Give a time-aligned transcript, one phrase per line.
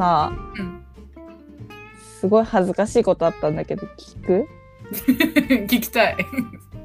[0.00, 0.80] さうん
[2.20, 4.48] すごい恥ずかしいことあったんだけど聞く？
[5.66, 6.16] 聞きたい。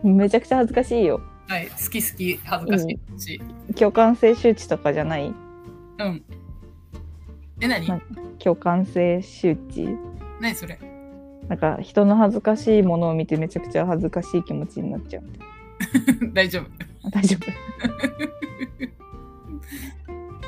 [0.04, 1.20] めちゃくちゃ恥ずかしいよ。
[1.48, 1.68] はい。
[1.68, 3.42] 好き好き恥ずかしいし。
[3.76, 5.26] 共感性周知とかじゃない？
[5.28, 5.32] う
[6.04, 6.24] ん。
[7.60, 7.86] え何？
[8.40, 9.98] 共感性周知？
[10.40, 10.78] 何それ？
[11.50, 15.24] なんか人の恥ずかしいものを見てめちゃくちゃ恥ずかしい気持ちになっちゃう。
[16.34, 16.64] 大丈夫。
[17.04, 17.46] あ大丈夫。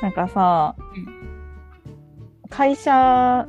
[0.00, 0.87] なんかさ、うん
[2.58, 3.46] 会社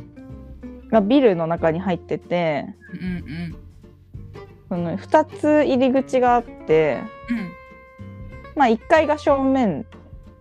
[0.92, 3.56] がビルの中に入っててうんうん。
[4.70, 7.02] その2つ入り口があって、
[7.32, 7.52] うん。
[8.56, 9.88] まあ、1階が正面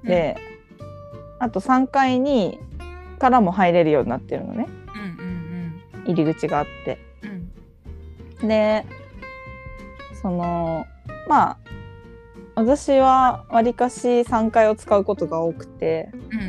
[0.04, 0.36] で、
[1.38, 2.58] あと3階に
[3.18, 4.66] からも入れるようになってるのね。
[4.94, 6.98] うんうん入り口があって。
[7.22, 7.30] うん。
[7.30, 8.84] うんで
[10.20, 10.84] その
[11.26, 11.56] まあ
[12.54, 16.47] 私はわりかし3階を使うことが多くてうん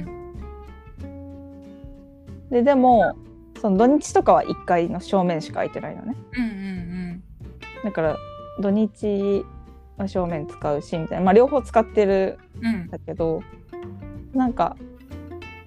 [2.50, 3.16] ででも
[3.62, 6.16] その土日とかは1階の正面しか空いてないのね。
[6.34, 7.24] うんうん
[7.84, 8.18] だから
[8.60, 9.46] 土日
[9.98, 11.26] は正面使うしみたいな。
[11.26, 12.66] まあ両方使ってるうん。
[12.66, 13.42] うんんだけど
[14.34, 14.76] なんか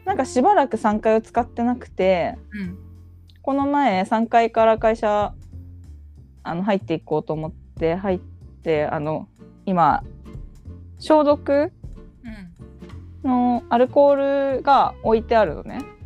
[0.04, 2.78] なんかしばらく3階を使ってなくてうん。
[3.42, 5.34] この前3階から会社
[6.42, 8.18] あの入っていこうと思って入っ
[8.62, 9.28] てあの
[9.66, 10.02] 今
[10.98, 11.72] 消毒
[13.24, 13.28] うん。
[13.28, 15.78] のアルコールが置いてあるのね。
[15.80, 16.01] うん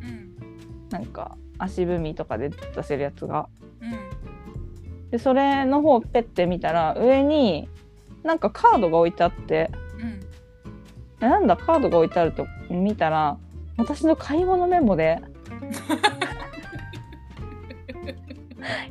[0.98, 3.48] なんか足踏みとかで出せるやつが。
[3.82, 5.10] うん。
[5.10, 7.68] でそれの方をペッて見たら上に
[8.24, 9.70] なんかカードが置いてあって。
[10.00, 10.20] うん。
[11.20, 11.56] えなんだ？
[11.56, 13.36] カードが置いてあると見たら
[13.76, 15.20] 私の買い物メモで。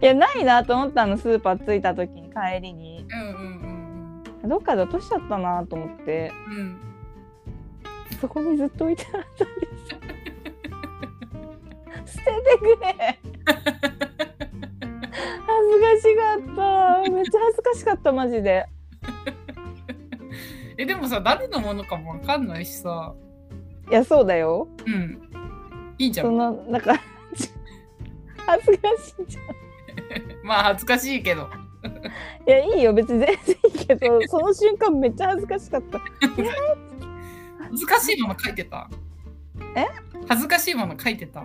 [0.02, 1.18] いやないなと思ったの。
[1.18, 3.06] スーパー着いた時に帰りに。
[3.12, 3.86] うんうん
[4.48, 6.32] どっかで落としちゃったなと思って。
[6.50, 6.78] うんうん。
[8.22, 9.95] そこにずっと置いてあったんです
[12.06, 13.20] 捨ててくれ。
[15.48, 17.12] 恥ずかしかった。
[17.12, 18.66] めっちゃ恥ずかしかったマジで。
[20.78, 23.14] えでもさ誰のものかもわかんないしさ。
[23.90, 24.68] いやそうだよ。
[24.86, 25.22] うん。
[25.98, 26.96] いいじゃそんのなんか
[28.46, 29.46] 恥ずかしいじゃん。
[30.44, 31.50] まあ恥ずかしいけど。
[32.48, 32.94] いやいいよ。
[32.94, 36.00] 別に全然いいけど その瞬間めっちゃ恥ずかしかった。
[37.60, 38.90] 恥ずかしいもの書いてた？
[39.76, 39.86] え？
[40.28, 41.44] 恥ずかしいもの書いてた？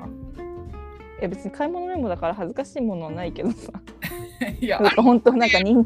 [1.20, 3.72] いや別に買い物メモだから恥ずかしいものはないけどさ。
[4.60, 4.80] いや。
[4.80, 5.84] なんか本当なんか人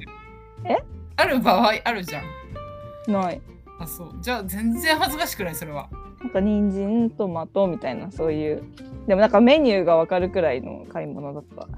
[1.17, 3.13] ある場合あるじゃん。
[3.13, 3.41] ない。
[3.81, 4.15] あそう。
[4.21, 5.89] じゃあ全然恥ずかしくないそれは。
[6.21, 8.63] なんか人参トマトみたいなそういう。
[9.07, 11.69] でもなんかメニューがわかるくらいの買い物だった。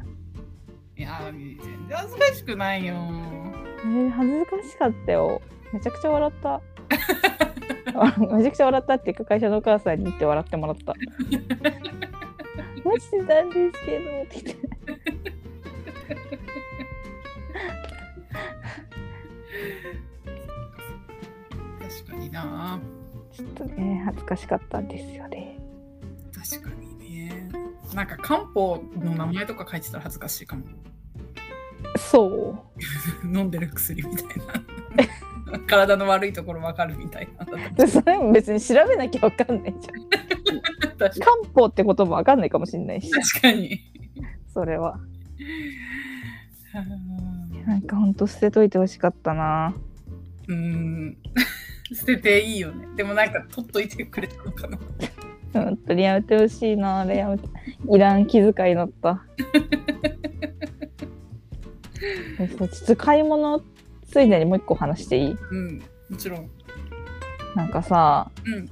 [0.96, 1.58] いや全
[1.88, 2.94] 然恥ずかしくないよ。
[2.94, 5.40] えー、恥ずかしかったよ。
[5.72, 6.60] めちゃくちゃ笑った。
[8.36, 10.94] めちゃくちゃ笑ったっていうか会社のお母さんに言って笑ってもらった
[12.88, 14.76] 落ちてたんですけどって言って。
[21.80, 22.80] 確かにな。
[23.32, 25.58] ちょっとね恥ずかしかったんですよね。
[26.32, 27.50] 確かにね。
[27.94, 30.64] なんか漢方の名前とか書いてたら恥ずかしいかも。
[31.96, 32.58] そ
[33.24, 33.26] う。
[33.26, 35.58] 飲んでる薬みたいな。
[35.66, 37.44] 体の悪いところわかるみたいな。
[37.70, 40.28] でそれも別に調べなきゃわかんないじゃん。
[40.28, 40.35] 確
[40.98, 41.10] 漢
[41.54, 43.10] 方ってこともわかんないかもしれないし。
[43.40, 43.80] かに。
[44.52, 44.98] それは。
[47.66, 49.74] なんかほんと捨てといてほしかったな。
[50.48, 51.16] うーん。
[51.94, 52.86] 捨てていいよね。
[52.96, 54.78] でもなんか取っといてくれたのかな。
[55.52, 57.00] 本当にやめてほしいな。
[57.00, 57.48] あれやめて。
[57.90, 59.24] いらん気遣いだった。
[62.38, 63.62] えそうちょっと買い物
[64.06, 65.36] ついでにもう一個話していい？
[65.50, 66.50] うんもちろん。
[67.54, 68.68] なんかさうん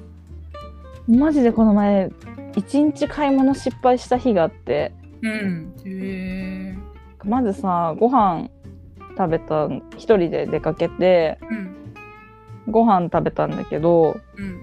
[1.09, 2.11] マジでこの前
[2.57, 4.93] 一日買い物失敗した日があって
[5.23, 5.75] うん。
[5.85, 6.79] へえ
[7.25, 8.49] まずさご飯
[9.17, 11.75] 食べた一人で出かけてうん。
[12.73, 14.61] ご飯食べたんだけどうん。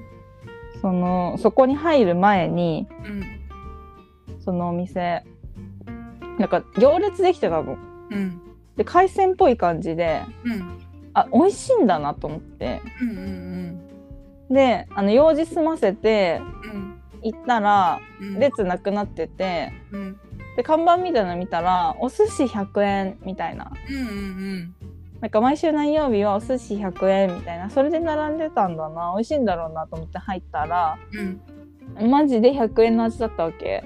[0.82, 4.40] そのそこに入る前にうん。
[4.40, 5.24] そのお店
[6.40, 7.78] なんか行列できてたの。
[8.10, 8.42] うん。
[8.78, 10.80] で海鮮っぽい感じでうん。
[11.14, 12.82] あ美味しいんだなと思って。
[13.02, 13.91] うんうん
[14.52, 16.42] であの用事済ませて
[16.74, 17.02] うん。
[17.24, 18.40] 行ったらうん。
[18.40, 20.20] 列なくなっててうん。
[20.58, 23.72] で看板みたいなの見たらお寿司100円みたいな。
[23.90, 24.76] うんうん
[25.22, 27.70] なんか毎週何曜日はお寿司100円みたいな。
[27.70, 29.14] それで並んでたんだな。
[29.16, 30.98] 美味しいんだろうなと思って入ったら
[32.00, 32.10] うん。
[32.10, 33.84] マジで100円の味だったわけ。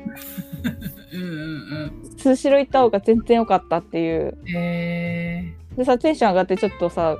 [1.13, 4.37] うんうんスシロー行った方が全然良かったっていう。
[4.55, 7.17] えでさテンション上がってちょっとさ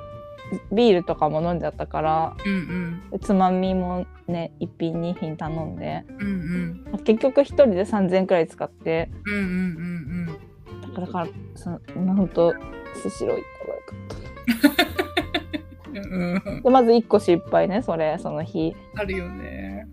[0.72, 6.04] ビールとかも飲んじゃったからうんでつまみもね1品2品頼んで。
[6.18, 7.04] うんうん。
[7.04, 9.10] 結局1人で3000円くらい使って。
[9.26, 12.54] うんうんうんだからだからその本当
[12.94, 16.00] スシロー行った方がよかった。
[16.00, 16.42] うんうん。
[16.44, 18.74] うんでまず1個失敗ねそれその日。
[18.94, 19.86] あるよね。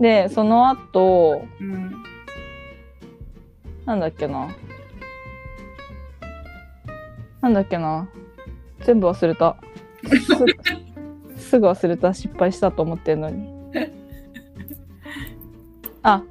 [0.00, 2.02] でその後うん。
[3.84, 4.48] なんだっけな。
[7.40, 8.08] なんだっけな。
[8.84, 9.56] 全部忘れた
[11.36, 13.48] すすぐ忘れた失敗したと思ってんのに。
[16.02, 16.22] あ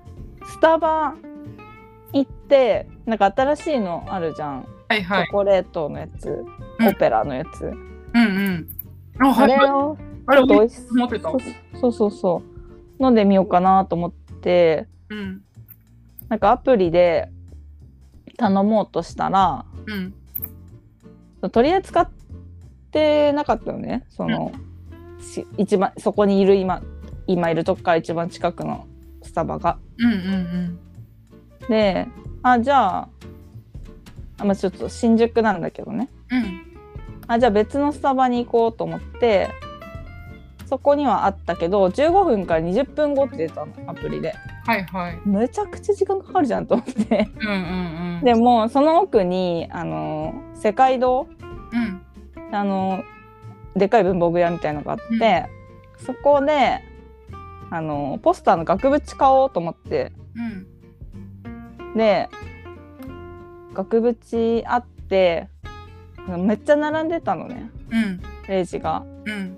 [0.46, 1.16] スタバ
[2.14, 5.26] 行ってなんか新しいのあるじゃん、はいはい。
[5.26, 6.44] チョコレートのやつ。
[6.80, 6.88] うん。
[6.88, 7.76] オペラのやつ、うん
[8.14, 8.68] うん。
[9.20, 10.82] ああれをあれちょっと美味し
[11.80, 12.44] そうそうそ
[13.00, 13.04] う。
[13.04, 14.88] 飲んでみようかなと思って。
[15.10, 15.42] うん。
[16.30, 17.30] なんかアプリで
[18.38, 20.14] 頼もうとしたらうん。
[21.50, 22.10] 取り扱っ
[22.92, 24.06] てなかったのね。
[24.10, 24.52] その、
[25.22, 26.82] し一番そこにいる今
[27.28, 28.88] 今いるとこから一番近くの
[29.22, 29.78] スタバが。
[29.98, 30.80] うんうん
[31.70, 32.08] で
[32.42, 33.10] あじゃあ
[34.40, 36.10] あ、まあ、ちょっと新宿なんだけどね。
[36.32, 36.62] うん。
[37.28, 39.50] あじゃあ別のスタバに行こうと思って
[40.66, 44.34] そこにはあったけど15分から20分後って出たのアプリで。
[44.66, 45.22] はいはい。
[45.26, 47.30] むちゃくちゃ時間かかるじゃんと思って。
[47.40, 47.56] うんうん
[48.18, 48.24] うん。
[48.24, 51.28] でもその奥にあの世界堂
[51.74, 52.02] うん
[52.52, 53.04] あの
[53.76, 55.50] でかい文房具屋みたいのがあって、
[55.98, 56.82] そこで
[57.70, 60.12] あのポスターの額縁買おうと思って。
[60.36, 61.96] うん。
[61.96, 62.30] で
[63.74, 65.48] 額縁あって
[66.28, 67.72] めっちゃ並んでたのね。
[67.90, 68.22] うん。
[68.48, 69.04] レジが。
[69.26, 69.58] うん。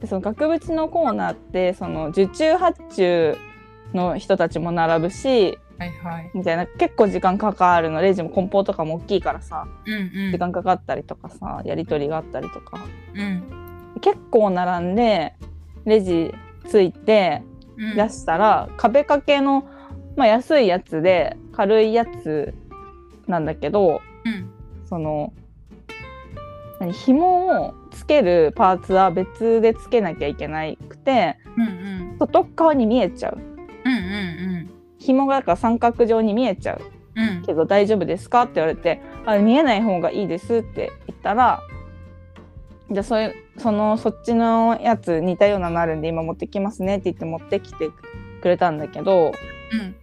[0.00, 3.36] でその額縁のコーナーってその受注発注
[3.92, 6.30] の人たちも並ぶしはいはい。
[6.34, 6.66] みたいな。
[6.66, 8.02] 結構時間かかるの。
[8.02, 9.66] レジも梱包とかも大きいからさ。
[9.86, 10.30] うんうん。
[10.30, 12.78] 時間かかったりとかさやり取りがあったりとか。
[13.14, 13.42] うん。
[14.02, 15.34] 結構並んで
[15.86, 16.34] レジ
[16.66, 17.42] ついて
[17.78, 17.96] うん。
[17.96, 19.66] 出したら壁掛けの、
[20.16, 22.52] まあ、安いやつで軽いやつ
[23.26, 24.50] なんだけどうん。
[24.84, 25.32] その
[26.78, 31.66] 何紐をつけるパーツは別でつけなきゃいけなくてうんう
[32.14, 32.16] ん。
[32.18, 33.38] 外側に見えちゃう。
[33.38, 33.49] うんうん
[35.00, 36.80] 紐がだから三角状に見えちゃう。
[37.44, 41.60] けど大丈夫ですかって言われてあ見えない方がいいですって言ったら
[42.90, 47.90] じゃあそういうそのそっちのやつ似たようなのあるんで今持ってきますねって言って持ってきて
[48.40, 49.32] くれたんだけど
[49.72, 49.94] うん。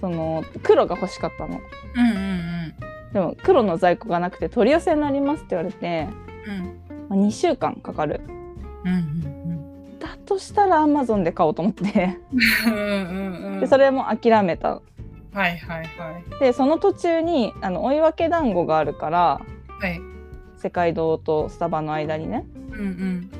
[0.00, 1.60] その黒が欲しかったの。
[1.96, 2.74] うんうん
[3.12, 6.08] でも黒の在庫がなくて取り寄せになりますって言われて、
[6.46, 7.08] うん。
[7.08, 8.20] まあ、2週間かかる。
[8.84, 9.57] うんうんだ
[10.28, 12.18] としたらアマゾンで買おうと思って。
[13.60, 14.74] でそれも諦めた。
[14.74, 14.80] は
[15.32, 16.40] いはいはい。
[16.40, 19.40] でその途中にあの追い分け団子があるから
[19.80, 20.00] はい。
[20.58, 22.46] 世界堂とスタバの間にね。
[22.72, 23.30] うんうん。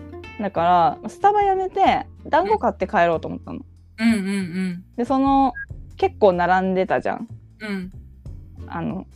[0.41, 3.61] だからスタバやめて団子買って帰ろうと思ったの。
[3.99, 4.85] うんうんうん。
[4.97, 5.53] でその
[5.99, 7.29] 結構並んでたじゃん。
[7.61, 7.93] うん。
[8.67, 9.07] あの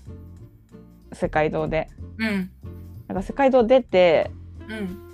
[1.13, 1.89] 世界堂で。
[2.19, 2.51] うん。
[3.09, 4.31] だから世界堂出て
[4.69, 5.12] うん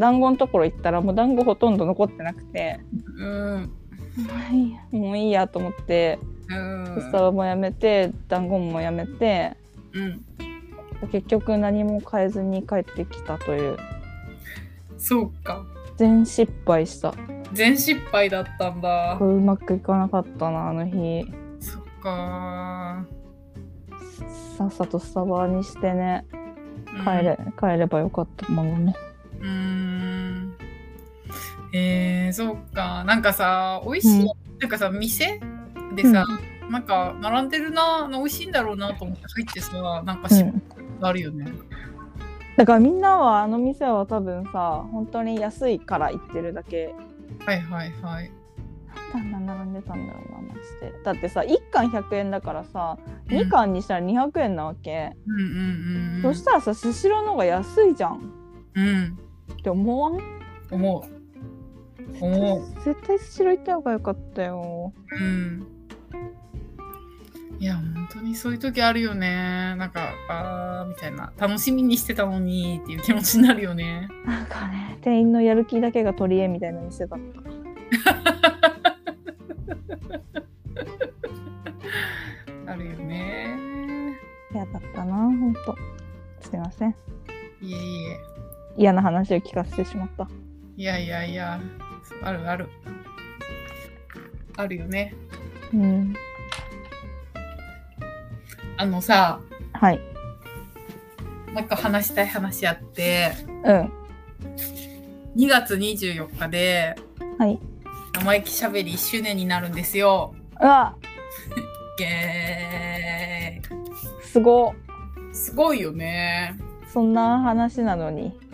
[0.00, 2.80] 団子のところ行ったらもう団子ほとんど残ってなくて。
[3.18, 3.72] うん。
[4.16, 6.18] もういいやもういいやと思って。
[6.48, 6.86] うん。
[7.00, 9.56] スタバもやめて団子もやめて。
[9.92, 10.24] うん。
[11.12, 13.76] 結局何も変えずに帰ってきたという。
[14.96, 15.64] そうか。
[15.96, 17.14] 全失敗した。
[17.52, 19.18] 全失敗だったんだ。
[19.20, 21.26] うまくいかなかったなあの日。
[21.60, 23.04] そっか。
[24.56, 26.24] さっさとスタバにしてね。
[26.94, 27.04] うん。
[27.04, 28.94] 帰れ、帰ればよかったものね。
[29.40, 29.79] うーん
[31.72, 33.04] えー、そうか。
[33.04, 34.26] なんかさ美味しい、うん。
[34.58, 35.40] なんかさ店
[35.94, 36.24] でさ、
[36.68, 40.62] なんか並んでるな美味しいんだろうなと思って入ってさなんか失うん敗
[41.00, 41.46] があるよね、
[42.56, 46.94] だからみんなはあの店は多分さ本当に安いから行ってるだけ。
[47.46, 48.30] はいはいはい。
[49.14, 50.92] なんであんな並んでたんだろうなマジで。
[51.04, 52.98] だってさ1貫100円だからさ
[53.28, 53.38] うん。
[53.38, 56.22] 2貫にしたら200円なわけ、うんうんうん。
[56.22, 58.20] そしたらさスシローの方が安いじゃん。
[58.74, 59.18] うん。
[59.52, 60.20] って思わん？
[60.70, 61.19] 思う
[62.84, 64.92] 絶対スシロー行った方がよかったよ。
[65.12, 65.66] うん。
[67.58, 69.74] いや本当にそういう時あるよね。
[69.76, 71.32] なんかあーみたいな。
[71.38, 74.08] 楽しみにしてたのにっていう気持ちになるよね。
[74.24, 77.40] なんかね店員のやる気だけが取り柄みたいな店だった。
[82.72, 84.16] あるよね。
[84.52, 85.76] 嫌だったなほんと
[86.40, 86.90] すいません。
[87.60, 88.16] いえいえ。
[88.78, 90.28] 嫌な話を聞かせてしまった
[90.80, 91.60] いやいやいや
[92.22, 92.66] あるある
[94.56, 95.14] あるよね
[95.74, 96.14] うん
[98.78, 99.40] あのさ
[99.74, 100.00] はい
[101.52, 103.30] なんか話したい話あって
[103.62, 103.92] うん
[105.36, 106.96] 2月24日で
[107.38, 107.58] はい。
[108.14, 110.34] 生意気しゃべり1周年になるんですよ。
[110.60, 110.96] うわ、
[111.98, 113.62] ゲ
[114.22, 114.72] すご。
[114.72, 116.58] ーすごいよね。
[116.88, 118.49] そんな話なのに。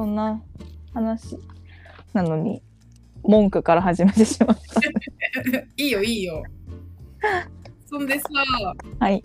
[0.00, 0.40] えそんな
[0.94, 1.38] 話
[2.14, 2.62] なのに、
[3.22, 4.80] 文句から始めてしまった。
[5.76, 6.42] いいよいいよ。
[7.86, 8.28] そんでさ、
[8.98, 9.22] はい。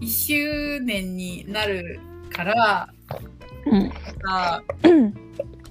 [0.00, 2.00] 1周年になる
[2.30, 2.88] から
[3.66, 3.92] うん。
[4.24, 4.62] さ、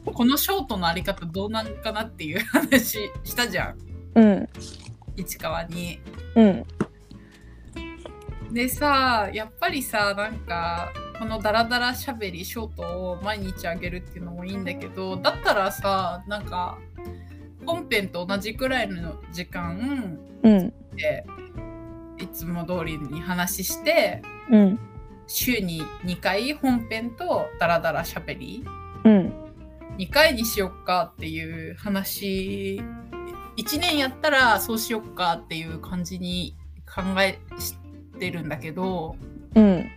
[0.05, 3.77] このショートのあり方どうなんかなっていう話したじゃん。
[4.15, 4.50] うん。
[5.17, 6.00] 市川に。
[6.36, 6.63] うん。
[8.53, 16.78] でさやっぱりさなんかこのダラダラしゃべりショートを毎日あげるっていうのもいいんだけどだったらさなんか
[17.66, 20.74] 本編と同じくらいの時間うん。
[20.96, 21.26] で
[22.18, 24.80] いつも通りに話してうん。
[25.28, 28.64] 週に2回本編とダラダラしゃべり
[29.04, 29.34] うん。
[29.98, 32.82] 2回にしよっかっていう話
[33.58, 36.56] 1年やったらそうしよっかっていう感じに
[36.88, 37.76] 考えし
[38.18, 39.18] てるんだけど
[39.56, 39.92] うん。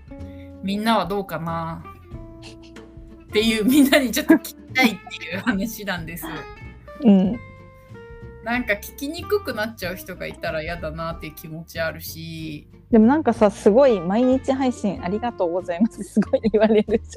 [0.62, 1.84] みんなはどうかな？
[3.24, 6.26] っていうみんなにちょっと聞きたいっていう話なんです。
[7.04, 7.40] うん。
[8.44, 16.02] なんか聞きにくくなっちゃう人がいたら嫌だなっていう気持ちあるしでもなんかさ、すごい毎日配信ありがとうございます。
[16.02, 17.16] すごい言われるじ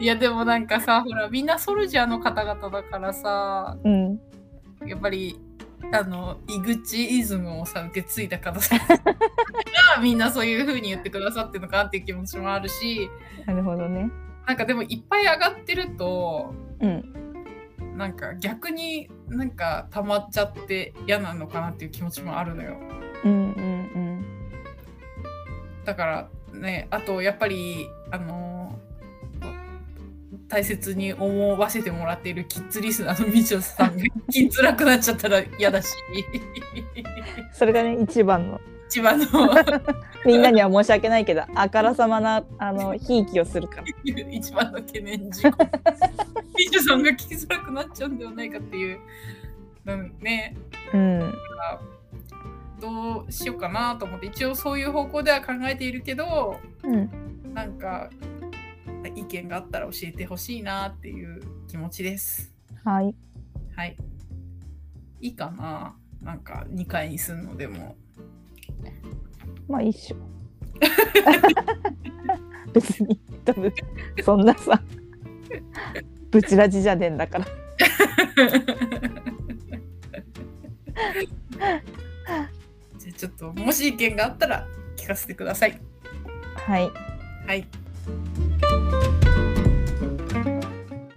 [0.00, 4.20] いやでもなんかさほらみんなソルジャーの方々だからさゃん。
[4.82, 4.88] うん。
[4.88, 5.38] やっぱり
[5.92, 8.86] あの井口イズムをさ受け継いだ方さが
[10.00, 13.10] みんなそういう風に言ってくださってるのかなっていう気持ちもあるし
[13.46, 14.10] なるほどね。
[14.46, 17.12] なんかでもいっぱい上がってるとうん。
[17.96, 22.76] なんか逆になんか溜まっちゃって嫌なのかなっていう気持ちもあるのよ。
[23.24, 23.92] うんうん
[25.84, 28.61] だからねあとやっぱりあの
[30.52, 37.54] 大切に思わせてもらっているキッズリスナーのみちょさんが聞きづらくなっちゃったら嫌だしうん。
[37.54, 38.60] それがね、一番の。
[38.86, 39.26] 一番の
[40.26, 43.84] みんなには申し訳ないけど、あからさまな、あの、ひいきをするから。
[44.30, 45.56] 一番の懸念事項
[46.58, 48.98] みちょさんが聞きづらくなっちゃうんではないかっていう、
[49.86, 50.54] うん、ね
[50.92, 51.34] うん。
[52.78, 57.10] どうしようかなと思って一応そういう方向では考えているけどうん。
[57.54, 58.10] なんか
[59.08, 62.52] 意見があったら教えてほしいなっていう気持ちです。
[62.84, 63.14] はい。
[63.76, 63.96] はい。
[65.20, 65.96] いいかな？
[66.20, 67.96] なんか2回にすんのでも。
[69.68, 70.16] まあ一緒。
[72.72, 73.72] 別に、多分、
[74.24, 74.82] そんなさ、
[76.30, 77.46] ブチラジじゃねえんだから。
[82.98, 84.66] じゃあちょっともし意見があったら
[84.96, 85.80] 聞かせてください。
[86.54, 86.90] はい。
[87.46, 87.66] はい。